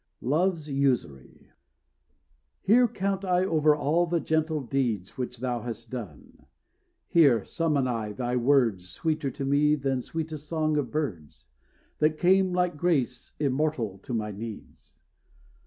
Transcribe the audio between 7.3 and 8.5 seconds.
summon I thy